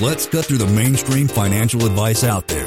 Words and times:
Let's 0.00 0.26
cut 0.26 0.46
through 0.46 0.58
the 0.58 0.66
mainstream 0.66 1.28
financial 1.28 1.84
advice 1.84 2.24
out 2.24 2.48
there. 2.48 2.66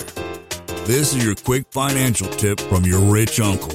This 0.85 1.13
is 1.13 1.25
your 1.25 1.35
quick 1.35 1.65
financial 1.71 2.27
tip 2.27 2.59
from 2.59 2.85
your 2.85 2.99
rich 3.01 3.39
uncle. 3.39 3.73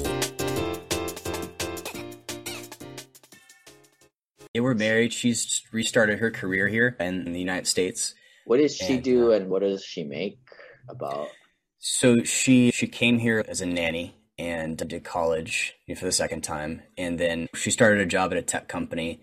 Yeah, 4.53 4.61
we're 4.61 4.73
married. 4.73 5.13
She's 5.13 5.61
restarted 5.71 6.19
her 6.19 6.31
career 6.31 6.67
here 6.67 6.95
in 6.99 7.33
the 7.33 7.39
United 7.39 7.67
States. 7.67 8.15
What 8.45 8.57
does 8.57 8.75
she 8.75 8.95
And, 8.95 9.03
do 9.03 9.31
uh, 9.31 9.35
and 9.35 9.49
what 9.49 9.61
does 9.61 9.83
she 9.83 10.03
make 10.03 10.39
about? 10.89 11.27
So 11.79 12.23
she 12.23 12.71
she 12.71 12.87
came 12.87 13.19
here 13.19 13.43
as 13.47 13.61
a 13.61 13.65
nanny 13.65 14.15
and 14.37 14.77
did 14.77 15.03
college 15.03 15.75
for 15.95 16.05
the 16.05 16.11
second 16.11 16.41
time, 16.41 16.81
and 16.97 17.19
then 17.19 17.47
she 17.53 17.69
started 17.69 17.99
a 17.99 18.05
job 18.05 18.31
at 18.31 18.37
a 18.37 18.41
tech 18.41 18.67
company 18.67 19.21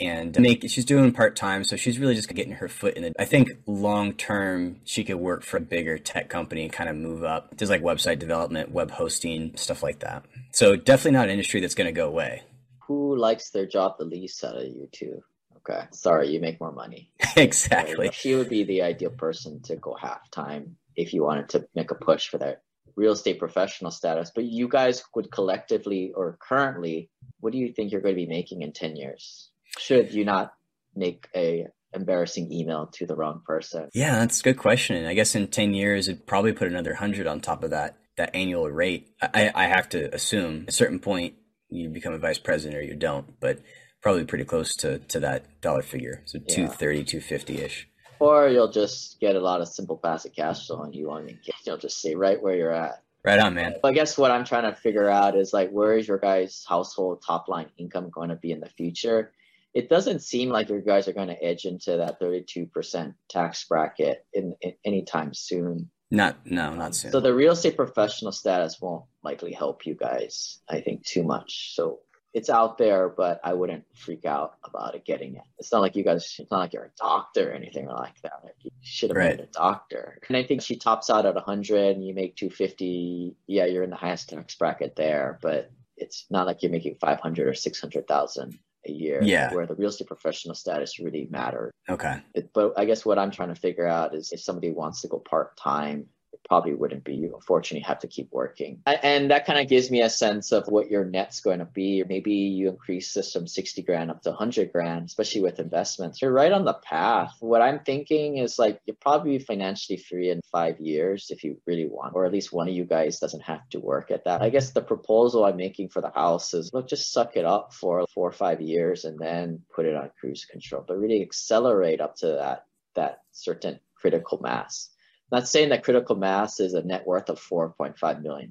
and 0.00 0.38
make 0.38 0.68
she's 0.68 0.84
doing 0.84 1.12
part 1.12 1.36
time. 1.36 1.64
So 1.64 1.76
she's 1.76 1.98
really 1.98 2.14
just 2.14 2.28
getting 2.32 2.54
her 2.54 2.68
foot 2.68 2.94
in 2.94 3.02
the. 3.02 3.12
I 3.18 3.24
think 3.24 3.50
long 3.66 4.12
term 4.12 4.80
she 4.84 5.04
could 5.04 5.16
work 5.16 5.42
for 5.42 5.56
a 5.56 5.60
bigger 5.60 5.98
tech 5.98 6.28
company 6.28 6.62
and 6.62 6.72
kind 6.72 6.88
of 6.88 6.96
move 6.96 7.24
up. 7.24 7.56
There's 7.56 7.70
like 7.70 7.82
website 7.82 8.18
development, 8.18 8.70
web 8.70 8.90
hosting, 8.90 9.56
stuff 9.56 9.82
like 9.82 10.00
that. 10.00 10.24
So 10.52 10.76
definitely 10.76 11.12
not 11.12 11.26
an 11.26 11.32
industry 11.32 11.60
that's 11.60 11.74
going 11.74 11.86
to 11.86 11.92
go 11.92 12.08
away. 12.08 12.42
Who 12.86 13.16
likes 13.16 13.50
their 13.50 13.66
job 13.66 13.96
the 13.98 14.04
least 14.04 14.42
out 14.44 14.56
of 14.56 14.64
you 14.64 14.88
two? 14.92 15.22
Okay, 15.58 15.86
sorry, 15.92 16.28
you 16.28 16.40
make 16.40 16.60
more 16.60 16.72
money. 16.72 17.10
exactly. 17.36 18.10
She 18.12 18.34
would 18.34 18.48
be 18.48 18.64
the 18.64 18.82
ideal 18.82 19.10
person 19.10 19.60
to 19.64 19.76
go 19.76 19.94
half 20.00 20.30
time 20.30 20.76
if 20.96 21.12
you 21.12 21.22
wanted 21.22 21.50
to 21.50 21.68
make 21.74 21.90
a 21.90 21.94
push 21.94 22.28
for 22.28 22.38
that 22.38 22.62
real 22.96 23.12
estate 23.12 23.38
professional 23.38 23.90
status. 23.90 24.32
But 24.34 24.44
you 24.44 24.68
guys 24.68 25.02
would 25.14 25.30
collectively 25.30 26.12
or 26.14 26.38
currently, 26.40 27.10
what 27.40 27.52
do 27.52 27.58
you 27.58 27.72
think 27.72 27.92
you're 27.92 28.00
going 28.00 28.14
to 28.14 28.20
be 28.20 28.26
making 28.26 28.62
in 28.62 28.72
10 28.72 28.96
years? 28.96 29.50
Should 29.78 30.12
you 30.12 30.24
not 30.24 30.52
make 30.94 31.28
a 31.34 31.66
embarrassing 31.94 32.52
email 32.52 32.86
to 32.94 33.06
the 33.06 33.16
wrong 33.16 33.42
person? 33.46 33.88
Yeah, 33.94 34.18
that's 34.18 34.40
a 34.40 34.42
good 34.42 34.58
question. 34.58 35.06
I 35.06 35.14
guess 35.14 35.34
in 35.34 35.48
10 35.48 35.74
years, 35.74 36.08
it'd 36.08 36.26
probably 36.26 36.52
put 36.52 36.68
another 36.68 36.90
100 36.90 37.26
on 37.26 37.40
top 37.40 37.64
of 37.64 37.70
that, 37.70 37.96
that 38.16 38.34
annual 38.34 38.70
rate. 38.70 39.08
I, 39.22 39.50
I 39.54 39.64
have 39.64 39.88
to 39.90 40.14
assume 40.14 40.64
at 40.64 40.68
a 40.68 40.72
certain 40.72 40.98
point 40.98 41.34
you 41.70 41.88
become 41.88 42.12
a 42.12 42.18
vice 42.18 42.38
president 42.38 42.78
or 42.78 42.82
you 42.82 42.94
don't, 42.94 43.38
but 43.40 43.60
probably 44.00 44.24
pretty 44.24 44.44
close 44.44 44.76
to, 44.76 44.98
to 45.00 45.20
that 45.20 45.60
dollar 45.60 45.82
figure. 45.82 46.22
So 46.26 46.38
Yeah. 46.38 46.54
230, 46.54 47.04
250 47.04 47.62
ish. 47.62 47.88
Or 48.20 48.48
you'll 48.48 48.72
just 48.72 49.20
get 49.20 49.36
a 49.36 49.40
lot 49.40 49.60
of 49.60 49.68
simple 49.68 49.96
passive 49.96 50.34
cash 50.34 50.66
flow 50.66 50.82
and 50.82 50.94
you 50.94 51.08
won't 51.08 51.24
even 51.24 51.40
get, 51.44 51.54
you'll 51.64 51.78
just 51.78 51.98
stay 51.98 52.14
right 52.14 52.42
where 52.42 52.56
you're 52.56 52.72
at. 52.72 53.02
Right 53.24 53.38
on, 53.38 53.54
man. 53.54 53.74
I 53.84 53.92
guess 53.92 54.16
what 54.16 54.30
I'm 54.30 54.44
trying 54.44 54.72
to 54.72 54.80
figure 54.80 55.08
out 55.08 55.36
is 55.36 55.52
like, 55.52 55.70
where 55.70 55.96
is 55.96 56.08
your 56.08 56.18
guys' 56.18 56.64
household 56.66 57.22
top 57.24 57.48
line 57.48 57.68
income 57.76 58.10
going 58.10 58.30
to 58.30 58.36
be 58.36 58.52
in 58.52 58.60
the 58.60 58.68
future? 58.68 59.32
It 59.74 59.88
doesn't 59.88 60.20
seem 60.22 60.48
like 60.48 60.68
your 60.68 60.80
guys 60.80 61.08
are 61.08 61.12
going 61.12 61.28
to 61.28 61.42
edge 61.44 61.64
into 61.64 61.96
that 61.98 62.20
32% 62.20 63.14
tax 63.28 63.64
bracket 63.68 64.24
in, 64.32 64.54
in 64.60 64.72
anytime 64.84 65.34
soon. 65.34 65.90
Not, 66.10 66.38
no, 66.46 66.74
not 66.74 66.94
soon. 66.94 67.12
So 67.12 67.20
the 67.20 67.34
real 67.34 67.52
estate 67.52 67.76
professional 67.76 68.32
status 68.32 68.80
won't 68.80 69.04
likely 69.22 69.52
help 69.52 69.84
you 69.84 69.94
guys, 69.94 70.58
I 70.68 70.80
think, 70.80 71.04
too 71.04 71.22
much. 71.22 71.74
So 71.74 72.00
it's 72.32 72.48
out 72.48 72.78
there, 72.78 73.08
but 73.10 73.40
I 73.44 73.52
wouldn't 73.52 73.84
freak 73.94 74.24
out 74.24 74.54
about 74.64 74.94
it 74.94 75.04
getting 75.04 75.36
it. 75.36 75.42
It's 75.58 75.70
not 75.70 75.82
like 75.82 75.96
you 75.96 76.04
guys, 76.04 76.34
it's 76.38 76.50
not 76.50 76.60
like 76.60 76.72
you're 76.72 76.84
a 76.84 76.90
doctor 76.98 77.50
or 77.50 77.54
anything 77.54 77.86
like 77.88 78.20
that. 78.22 78.40
Like 78.42 78.54
you 78.62 78.70
should 78.80 79.10
have 79.10 79.16
Right. 79.16 79.36
been 79.36 79.46
a 79.46 79.50
doctor. 79.50 80.18
And 80.28 80.36
I 80.36 80.44
think 80.44 80.62
she 80.62 80.76
tops 80.76 81.10
out 81.10 81.26
at 81.26 81.34
100 81.34 81.96
and 81.96 82.06
you 82.06 82.14
make 82.14 82.36
250. 82.36 83.36
Yeah, 83.46 83.66
you're 83.66 83.82
in 83.82 83.90
the 83.90 83.96
highest 83.96 84.30
tax 84.30 84.54
bracket 84.54 84.96
there, 84.96 85.38
but 85.42 85.70
it's 85.96 86.26
not 86.30 86.46
like 86.46 86.62
you're 86.62 86.72
making 86.72 86.96
500 87.00 87.48
or 87.48 87.54
600,000 87.54 88.58
a 88.88 88.92
year. 88.92 89.20
Yeah. 89.22 89.52
Where 89.54 89.66
the 89.66 89.74
real 89.74 89.88
estate 89.88 90.08
professional 90.08 90.54
status 90.54 90.98
really 90.98 91.28
mattered. 91.30 91.72
okay. 91.88 92.20
It, 92.34 92.50
but 92.52 92.72
I 92.76 92.84
guess 92.84 93.04
what 93.04 93.18
I'm 93.18 93.30
trying 93.30 93.48
to 93.48 93.54
figure 93.54 93.86
out 93.86 94.14
is 94.14 94.32
if 94.32 94.40
somebody 94.40 94.72
wants 94.72 95.00
to 95.02 95.08
go 95.08 95.18
part 95.18 95.56
time, 95.56 96.06
probably 96.46 96.74
wouldn't 96.74 97.04
be 97.04 97.14
you. 97.14 97.34
Unfortunately, 97.34 97.82
have 97.82 97.98
to 98.00 98.08
keep 98.08 98.28
working. 98.32 98.80
And 98.86 99.30
that 99.30 99.46
kind 99.46 99.58
of 99.58 99.68
gives 99.68 99.90
me 99.90 100.02
a 100.02 100.10
sense 100.10 100.52
of 100.52 100.66
what 100.68 100.90
your 100.90 101.04
net's 101.04 101.40
going 101.40 101.58
to 101.58 101.64
be. 101.64 102.04
Maybe 102.08 102.32
you 102.32 102.68
increase 102.68 103.14
this 103.14 103.32
from 103.32 103.46
60 103.46 103.82
grand 103.82 104.10
up 104.10 104.22
to 104.22 104.30
100 104.30 104.72
grand, 104.72 105.06
especially 105.06 105.42
with 105.42 105.58
investments. 105.58 106.20
You're 106.22 106.32
right 106.32 106.52
on 106.52 106.64
the 106.64 106.74
path. 106.74 107.36
What 107.40 107.62
I'm 107.62 107.80
thinking 107.80 108.38
is 108.38 108.58
like 108.58 108.80
you'll 108.86 108.96
probably 109.00 109.38
financially 109.38 109.98
free 109.98 110.30
in 110.30 110.40
five 110.50 110.80
years 110.80 111.28
if 111.30 111.44
you 111.44 111.60
really 111.66 111.86
want, 111.86 112.14
or 112.14 112.24
at 112.24 112.32
least 112.32 112.52
one 112.52 112.68
of 112.68 112.74
you 112.74 112.84
guys 112.84 113.18
doesn't 113.18 113.42
have 113.42 113.68
to 113.70 113.80
work 113.80 114.10
at 114.10 114.24
that. 114.24 114.42
I 114.42 114.50
guess 114.50 114.70
the 114.70 114.82
proposal 114.82 115.44
I'm 115.44 115.56
making 115.56 115.88
for 115.90 116.00
the 116.00 116.10
house 116.10 116.54
is 116.54 116.70
look, 116.72 116.88
just 116.88 117.12
suck 117.12 117.36
it 117.36 117.44
up 117.44 117.72
for 117.74 118.06
four 118.14 118.28
or 118.28 118.32
five 118.32 118.60
years 118.60 119.04
and 119.04 119.18
then 119.18 119.60
put 119.74 119.86
it 119.86 119.96
on 119.96 120.10
cruise 120.20 120.44
control, 120.44 120.84
but 120.86 120.98
really 120.98 121.22
accelerate 121.22 122.00
up 122.00 122.16
to 122.16 122.26
that 122.26 122.64
that 122.94 123.20
certain 123.32 123.78
critical 123.94 124.38
mass. 124.42 124.90
Not 125.30 125.46
saying 125.46 125.68
that 125.70 125.84
critical 125.84 126.16
mass 126.16 126.58
is 126.58 126.72
a 126.74 126.82
net 126.82 127.06
worth 127.06 127.28
of 127.28 127.38
$4.5 127.40 128.22
million, 128.22 128.50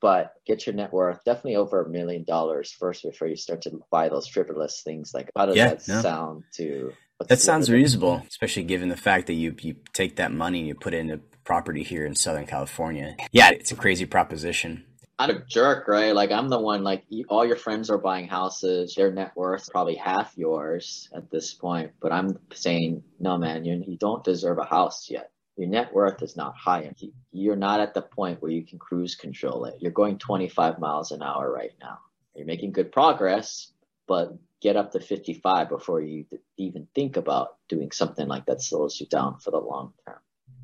but 0.00 0.32
get 0.46 0.66
your 0.66 0.74
net 0.74 0.92
worth 0.92 1.18
definitely 1.24 1.56
over 1.56 1.84
a 1.84 1.88
million 1.88 2.24
dollars 2.24 2.70
first 2.70 3.02
before 3.02 3.26
you 3.28 3.36
start 3.36 3.62
to 3.62 3.80
buy 3.90 4.08
those 4.08 4.28
frivolous 4.28 4.82
things. 4.84 5.12
Like, 5.12 5.30
how 5.36 5.46
does 5.46 5.56
Yeah, 5.56 5.70
that 5.70 5.88
no. 5.88 6.00
sound 6.02 6.44
to 6.54 6.92
what's 7.18 7.28
That 7.30 7.40
sounds 7.40 7.68
other- 7.68 7.76
reasonable, 7.76 8.22
especially 8.28 8.62
given 8.64 8.88
the 8.88 8.96
fact 8.96 9.26
that 9.26 9.34
you, 9.34 9.54
you 9.60 9.76
take 9.92 10.16
that 10.16 10.32
money 10.32 10.60
and 10.60 10.68
you 10.68 10.74
put 10.76 10.94
it 10.94 10.98
into 10.98 11.20
property 11.44 11.82
here 11.82 12.06
in 12.06 12.14
Southern 12.14 12.46
California. 12.46 13.16
Yeah, 13.32 13.50
it's 13.50 13.72
a 13.72 13.76
crazy 13.76 14.06
proposition. 14.06 14.84
I'm 15.18 15.30
a 15.30 15.40
jerk, 15.46 15.88
right? 15.88 16.14
Like 16.14 16.30
I'm 16.30 16.48
the 16.50 16.58
one. 16.60 16.84
Like 16.84 17.04
you, 17.08 17.24
all 17.30 17.46
your 17.46 17.56
friends 17.56 17.88
are 17.88 17.96
buying 17.96 18.28
houses. 18.28 18.94
Their 18.94 19.10
net 19.10 19.32
worth 19.34 19.70
probably 19.70 19.94
half 19.94 20.34
yours 20.36 21.08
at 21.16 21.30
this 21.30 21.54
point. 21.54 21.92
But 22.02 22.12
I'm 22.12 22.38
saying, 22.52 23.02
no, 23.18 23.38
man, 23.38 23.64
you 23.64 23.82
you 23.86 23.96
don't 23.96 24.22
deserve 24.22 24.58
a 24.58 24.64
house 24.64 25.08
yet. 25.10 25.30
Your 25.56 25.68
net 25.68 25.92
worth 25.94 26.22
is 26.22 26.36
not 26.36 26.54
high. 26.56 26.82
and 26.82 27.00
you- 27.00 27.12
You're 27.32 27.56
not 27.56 27.80
at 27.80 27.94
the 27.94 28.02
point 28.02 28.40
where 28.42 28.50
you 28.50 28.64
can 28.64 28.78
cruise 28.78 29.14
control 29.14 29.64
it. 29.66 29.80
You're 29.80 29.92
going 29.92 30.18
25 30.18 30.78
miles 30.78 31.12
an 31.12 31.22
hour 31.22 31.50
right 31.50 31.72
now. 31.80 31.98
You're 32.34 32.46
making 32.46 32.72
good 32.72 32.92
progress, 32.92 33.72
but 34.06 34.34
get 34.60 34.76
up 34.76 34.92
to 34.92 35.00
55 35.00 35.68
before 35.68 36.00
you 36.00 36.26
even 36.56 36.86
think 36.94 37.16
about 37.16 37.56
doing 37.68 37.90
something 37.90 38.26
like 38.26 38.46
that 38.46 38.62
slows 38.62 39.00
you 39.00 39.06
down 39.06 39.38
for 39.38 39.50
the 39.50 39.58
long 39.58 39.92
term. 40.06 40.18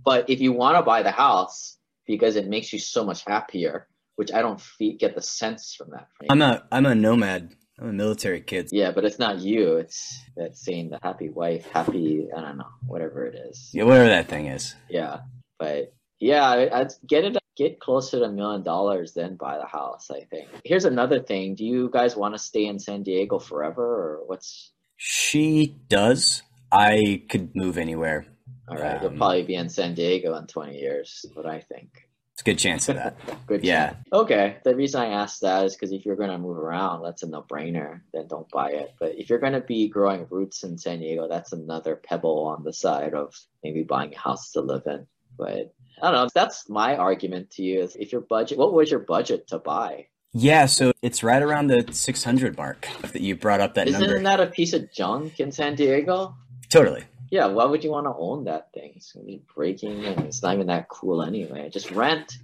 But 0.05 0.29
if 0.29 0.41
you 0.41 0.53
want 0.53 0.77
to 0.77 0.83
buy 0.83 1.03
the 1.03 1.11
house 1.11 1.79
because 2.07 2.37
it 2.37 2.49
makes 2.49 2.73
you 2.73 2.79
so 2.79 3.05
much 3.05 3.25
happier, 3.25 3.87
which 4.17 4.33
I 4.33 4.43
don't 4.43 4.61
get 4.99 5.15
the 5.15 5.23
sense 5.23 5.75
from 5.75 5.91
that. 5.91 6.09
I'm 6.29 6.43
a, 6.43 6.67
I'm 6.73 6.87
a 6.87 6.95
nomad. 6.95 7.55
I'm 7.83 7.89
a 7.89 7.93
military 7.93 8.41
kid. 8.41 8.69
yeah, 8.71 8.93
but 8.93 9.05
it's 9.05 9.19
not 9.19 9.41
you. 9.41 9.77
It's 9.77 10.21
that 10.37 10.57
saying 10.57 10.91
the 10.91 10.99
happy 11.03 11.29
wife, 11.31 11.67
happy 11.73 12.29
I 12.37 12.41
don't 12.41 12.59
know, 12.59 12.69
whatever 12.87 13.27
it 13.27 13.35
is. 13.51 13.71
Yeah, 13.75 13.85
whatever 13.85 14.09
that 14.09 14.29
thing 14.29 14.47
is. 14.47 14.75
Yeah, 14.89 15.21
but 15.59 15.93
yeah, 16.21 16.45
I- 16.49 16.81
I'd 16.81 16.93
get 17.07 17.25
it. 17.25 17.37
Get 17.55 17.81
closer 17.81 18.19
to 18.21 18.25
a 18.25 18.33
million 18.33 18.63
dollars, 18.63 19.13
then 19.13 19.37
buy 19.37 19.59
the 19.59 19.67
house. 19.67 20.11
I 20.11 20.23
think. 20.31 20.49
Here's 20.65 20.87
another 20.87 21.21
thing. 21.21 21.55
Do 21.55 21.67
you 21.67 21.91
guys 21.93 22.17
want 22.17 22.35
to 22.35 22.39
stay 22.39 22.65
in 22.67 22.79
San 22.79 23.03
Diego 23.03 23.39
forever, 23.39 23.85
or 23.85 24.21
what's? 24.27 24.73
She 24.97 25.77
does. 25.89 26.43
I 26.73 27.25
could 27.29 27.51
move 27.55 27.77
anywhere. 27.77 28.25
All 28.69 28.79
right, 28.79 29.03
you'll 29.03 29.11
Um, 29.11 29.17
probably 29.19 29.43
be 29.43 29.57
in 29.57 29.69
San 29.69 29.95
Diego 29.95 30.35
in 30.37 30.47
20 30.47 30.79
years. 30.79 31.27
What 31.35 31.45
I 31.45 31.61
think. 31.61 31.91
A 32.43 32.45
good 32.45 32.59
chance 32.59 32.89
of 32.89 32.97
that. 32.97 33.17
Good. 33.47 33.65
Yeah. 33.65 33.91
chance. 33.91 34.07
Okay. 34.13 34.57
The 34.65 34.75
reason 34.75 35.01
I 35.01 35.07
asked 35.07 35.43
that 35.43 35.65
is 35.65 35.75
because 35.75 35.93
if 35.93 36.05
you're 36.05 36.17
going 36.17 36.31
to 36.31 36.39
move 36.39 36.59
around, 36.59 37.03
that's 37.03 37.23
a 37.23 37.29
no-brainer. 37.29 38.01
Then 38.13 38.27
don't 38.27 38.51
buy 38.51 38.71
it. 38.71 38.95
But 38.99 39.17
if 39.17 39.31
you're 39.31 39.39
going 39.39 39.53
to 39.53 39.61
be 39.61 39.89
growing 39.89 40.27
roots 40.31 40.65
in 40.65 40.77
San 40.77 40.99
Diego, 40.99 41.29
that's 41.29 41.53
another 41.53 41.97
pebble 41.97 42.45
on 42.47 42.65
the 42.65 42.73
side 42.73 43.15
of 43.15 43.35
maybe 43.63 43.83
buying 43.85 44.15
a 44.15 44.19
house 44.19 44.53
to 44.53 44.61
live 44.61 44.83
in. 44.87 45.07
But 45.39 45.73
I 46.03 46.11
don't 46.11 46.15
know. 46.15 46.29
That's 46.35 46.69
my 46.69 46.97
argument 46.97 47.53
to 47.53 47.63
you. 47.63 47.81
Is 47.83 47.97
if 47.97 48.13
your 48.13 48.23
budget, 48.23 48.59
what 48.59 48.73
was 48.73 48.91
your 48.91 49.01
budget 49.01 49.49
to 49.49 49.59
buy? 49.59 50.07
Yeah, 50.35 50.67
so 50.67 50.93
it's 51.03 51.23
right 51.23 51.43
around 51.43 51.67
the 51.67 51.87
600 51.93 52.57
mark 52.57 52.89
that 53.03 53.21
you 53.21 53.37
brought 53.37 53.61
up 53.61 53.75
that 53.75 53.87
Isn't 53.87 54.01
number. 54.01 54.23
that 54.23 54.41
a 54.41 54.47
piece 54.47 54.73
of 54.73 54.91
junk 54.91 55.41
in 55.41 55.53
San 55.53 55.75
Diego? 55.75 56.35
Totally. 56.71 57.05
Yeah, 57.31 57.47
why 57.47 57.65
would 57.65 57.83
you 57.85 57.91
want 57.91 58.07
to 58.07 58.15
own 58.15 58.45
that 58.45 58.73
thing? 58.75 58.93
It's 58.97 59.13
gonna 59.13 59.25
be 59.25 59.43
breaking 59.55 60.05
and 60.05 60.21
it's 60.21 60.43
not 60.43 60.55
even 60.55 60.67
that 60.67 60.89
cool 60.89 61.23
anyway. 61.23 61.71
Just 61.71 61.91
rent. 61.91 62.37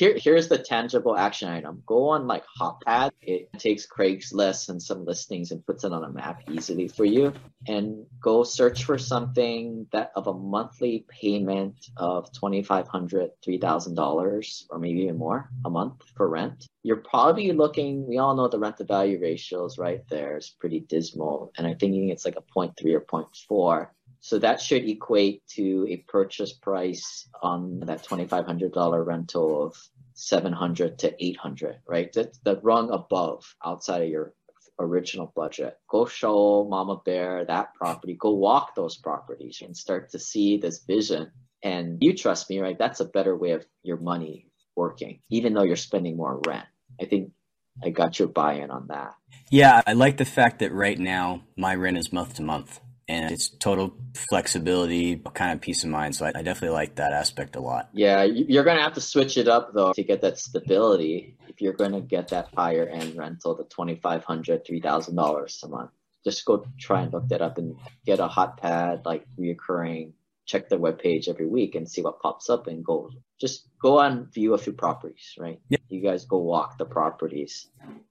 Here, 0.00 0.16
here's 0.16 0.48
the 0.48 0.56
tangible 0.56 1.14
action 1.14 1.50
item. 1.50 1.82
Go 1.84 2.08
on 2.08 2.26
like 2.26 2.44
Hotpad. 2.58 3.10
It 3.20 3.52
takes 3.58 3.86
Craigslist 3.86 4.70
and 4.70 4.82
some 4.82 5.04
listings 5.04 5.50
and 5.50 5.62
puts 5.66 5.84
it 5.84 5.92
on 5.92 6.02
a 6.02 6.08
map 6.08 6.40
easily 6.50 6.88
for 6.88 7.04
you. 7.04 7.34
And 7.68 8.06
go 8.18 8.42
search 8.42 8.84
for 8.84 8.96
something 8.96 9.86
that 9.92 10.12
of 10.16 10.26
a 10.26 10.32
monthly 10.32 11.04
payment 11.10 11.90
of 11.98 12.32
twenty 12.32 12.62
five 12.62 12.88
hundred, 12.88 13.32
three 13.44 13.58
thousand 13.58 13.94
dollars, 13.94 14.66
or 14.70 14.78
maybe 14.78 15.00
even 15.00 15.18
more 15.18 15.50
a 15.66 15.68
month 15.68 16.02
for 16.16 16.30
rent. 16.30 16.66
You're 16.82 17.04
probably 17.04 17.52
looking. 17.52 18.08
We 18.08 18.16
all 18.16 18.34
know 18.34 18.48
the 18.48 18.58
rent 18.58 18.78
to 18.78 18.84
value 18.84 19.20
ratio 19.20 19.66
is 19.66 19.76
right 19.76 20.02
there. 20.08 20.38
It's 20.38 20.48
pretty 20.48 20.80
dismal, 20.80 21.52
and 21.58 21.66
I'm 21.66 21.76
thinking 21.76 22.08
it's 22.08 22.24
like 22.24 22.36
a 22.36 22.58
0.3 22.58 22.72
or 22.94 23.02
0.4. 23.02 23.88
So 24.20 24.38
that 24.38 24.60
should 24.60 24.86
equate 24.88 25.46
to 25.54 25.86
a 25.88 25.96
purchase 26.08 26.52
price 26.52 27.26
on 27.42 27.80
that 27.80 28.04
$2,500 28.04 29.06
rental 29.06 29.66
of 29.66 29.76
700 30.12 30.98
to 31.00 31.24
800, 31.24 31.80
right? 31.88 32.12
That's 32.12 32.38
the 32.40 32.60
rung 32.62 32.90
above 32.90 33.54
outside 33.64 34.02
of 34.02 34.08
your 34.08 34.34
original 34.78 35.32
budget. 35.34 35.78
Go 35.88 36.04
show 36.04 36.66
Mama 36.68 37.00
Bear 37.04 37.46
that 37.46 37.74
property. 37.74 38.14
Go 38.18 38.32
walk 38.32 38.74
those 38.74 38.96
properties 38.98 39.62
and 39.62 39.76
start 39.76 40.10
to 40.10 40.18
see 40.18 40.58
this 40.58 40.84
vision. 40.84 41.32
And 41.62 41.98
you 42.02 42.14
trust 42.14 42.50
me, 42.50 42.60
right? 42.60 42.78
That's 42.78 43.00
a 43.00 43.06
better 43.06 43.36
way 43.36 43.52
of 43.52 43.64
your 43.82 43.98
money 43.98 44.50
working, 44.76 45.20
even 45.30 45.54
though 45.54 45.62
you're 45.62 45.76
spending 45.76 46.16
more 46.16 46.40
rent. 46.46 46.66
I 47.00 47.06
think 47.06 47.32
I 47.82 47.90
got 47.90 48.18
your 48.18 48.28
buy-in 48.28 48.70
on 48.70 48.88
that. 48.88 49.14
Yeah, 49.50 49.80
I 49.86 49.94
like 49.94 50.18
the 50.18 50.24
fact 50.24 50.58
that 50.58 50.72
right 50.72 50.98
now 50.98 51.42
my 51.56 51.74
rent 51.74 51.96
is 51.96 52.12
month 52.12 52.34
to 52.34 52.42
month 52.42 52.80
and 53.10 53.32
it's 53.32 53.48
total 53.48 53.94
flexibility, 54.14 55.16
kind 55.34 55.52
of 55.52 55.60
peace 55.60 55.82
of 55.82 55.90
mind. 55.90 56.14
So 56.14 56.26
I, 56.26 56.32
I 56.34 56.42
definitely 56.42 56.76
like 56.76 56.96
that 56.96 57.12
aspect 57.12 57.56
a 57.56 57.60
lot. 57.60 57.88
Yeah, 57.92 58.22
you're 58.22 58.64
going 58.64 58.76
to 58.76 58.82
have 58.82 58.94
to 58.94 59.00
switch 59.00 59.36
it 59.36 59.48
up 59.48 59.74
though 59.74 59.92
to 59.92 60.04
get 60.04 60.20
that 60.22 60.38
stability. 60.38 61.36
If 61.48 61.60
you're 61.60 61.72
going 61.72 61.92
to 61.92 62.00
get 62.00 62.28
that 62.28 62.48
higher 62.56 62.86
end 62.86 63.16
rental, 63.16 63.56
the 63.56 63.64
$2,500, 63.64 64.22
$3,000 64.24 65.62
a 65.62 65.68
month, 65.68 65.90
just 66.24 66.44
go 66.44 66.64
try 66.78 67.02
and 67.02 67.12
look 67.12 67.28
that 67.28 67.42
up 67.42 67.58
and 67.58 67.76
get 68.06 68.20
a 68.20 68.28
hot 68.28 68.58
pad, 68.58 69.02
like 69.04 69.24
reoccurring 69.38 70.12
check 70.46 70.68
the 70.68 70.78
web 70.78 70.98
page 70.98 71.28
every 71.28 71.46
week 71.46 71.76
and 71.76 71.88
see 71.88 72.02
what 72.02 72.18
pops 72.18 72.50
up 72.50 72.66
and 72.66 72.84
go 72.84 73.08
just 73.40 73.68
go 73.80 74.00
on 74.00 74.26
view 74.32 74.54
a 74.54 74.58
few 74.58 74.72
properties 74.72 75.34
right 75.38 75.60
you 75.88 76.00
guys 76.00 76.24
go 76.24 76.38
walk 76.38 76.76
the 76.76 76.84
properties 76.84 77.68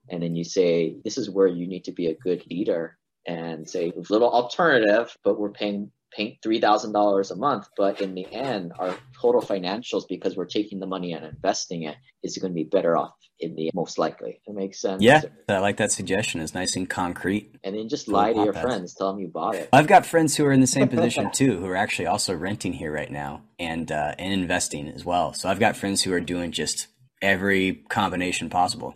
and 0.10 0.24
then 0.24 0.38
you 0.38 0.46
say 0.46 0.96
this 1.04 1.18
is 1.18 1.30
where 1.30 1.48
you 1.48 1.68
need 1.68 1.84
to 1.84 1.92
be 1.92 2.08
a 2.08 2.16
good 2.16 2.42
leader 2.50 2.98
and 3.28 3.70
say 3.70 3.92
a 3.96 4.12
little 4.12 4.32
alternative, 4.32 5.16
but 5.24 5.40
we're 5.40 5.52
paying 5.52 5.92
paying 6.12 6.38
three 6.42 6.60
thousand 6.60 6.94
dollars 6.94 7.32
a 7.32 7.36
month. 7.36 7.68
But 7.78 8.02
in 8.02 8.16
the 8.16 8.26
end, 8.32 8.74
our 8.78 8.96
total 9.22 9.42
financials, 9.42 10.04
because 10.08 10.36
we're 10.36 10.46
taking 10.46 10.80
the 10.80 10.88
money 10.88 11.14
and 11.14 11.26
investing 11.26 11.84
it, 11.84 11.96
is 12.24 12.38
going 12.38 12.52
to 12.52 12.56
be 12.56 12.64
better 12.64 12.98
off 12.98 13.14
in 13.40 13.56
the 13.56 13.72
most 13.74 13.98
likely. 13.98 14.42
It 14.46 14.54
makes 14.54 14.82
sense. 14.82 15.02
Yeah, 15.02 15.22
I 15.48 15.60
like 15.60 15.78
that 15.78 15.92
suggestion. 15.92 16.42
It's 16.42 16.54
nice 16.54 16.76
and 16.76 16.90
concrete. 16.90 17.56
And 17.64 17.76
then 17.76 17.88
just 17.88 18.08
lie 18.08 18.34
to 18.34 18.44
your 18.44 18.54
friends. 18.54 18.94
Tell 18.94 19.12
them 19.12 19.22
you 19.22 19.28
bought 19.28 19.56
it. 19.56 19.70
I've 19.72 19.88
got 19.88 20.06
friends 20.06 20.36
who 20.36 20.46
are 20.46 20.52
in 20.52 20.62
the 20.62 20.68
same 20.68 20.88
position 20.90 21.32
too, 21.32 21.58
who 21.58 21.68
are 21.68 21.76
actually 21.76 22.08
also 22.08 22.36
renting 22.36 22.74
here 22.74 22.92
right 22.92 23.12
now 23.12 23.44
and 23.58 23.92
uh, 23.92 24.16
and 24.18 24.34
investing 24.34 24.90
as 24.90 25.06
well. 25.06 25.34
So 25.34 25.50
I've 25.50 25.60
got 25.60 25.78
friends 25.78 26.04
who 26.04 26.14
are 26.14 26.20
doing 26.20 26.52
just 26.52 26.88
every 27.22 27.74
combination 27.90 28.50
possible. 28.50 28.96